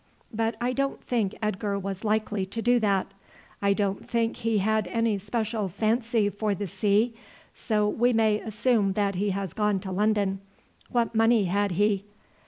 [0.33, 3.11] But I don't think Edgar was likely to do that.
[3.61, 7.13] I don't think he had any special fancy for the sea;
[7.53, 10.39] so we may assume that he has gone to London.
[10.89, 12.05] What money had he?"